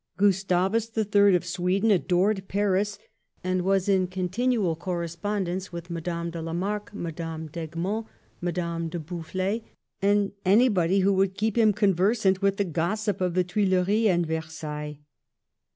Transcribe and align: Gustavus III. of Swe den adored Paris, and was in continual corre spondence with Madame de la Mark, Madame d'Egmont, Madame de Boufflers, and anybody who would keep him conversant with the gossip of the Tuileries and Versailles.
Gustavus 0.17 0.89
III. 0.97 1.35
of 1.35 1.45
Swe 1.45 1.79
den 1.79 1.91
adored 1.91 2.47
Paris, 2.47 2.97
and 3.43 3.61
was 3.61 3.87
in 3.87 4.07
continual 4.07 4.75
corre 4.75 5.05
spondence 5.05 5.71
with 5.71 5.91
Madame 5.91 6.31
de 6.31 6.41
la 6.41 6.53
Mark, 6.53 6.91
Madame 6.91 7.45
d'Egmont, 7.45 8.07
Madame 8.41 8.89
de 8.89 8.97
Boufflers, 8.97 9.61
and 10.01 10.31
anybody 10.43 11.01
who 11.01 11.13
would 11.13 11.35
keep 11.37 11.55
him 11.55 11.71
conversant 11.71 12.41
with 12.41 12.57
the 12.57 12.63
gossip 12.65 13.21
of 13.21 13.35
the 13.35 13.43
Tuileries 13.43 14.07
and 14.07 14.25
Versailles. 14.25 14.97